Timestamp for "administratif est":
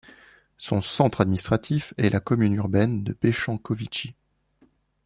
1.21-2.09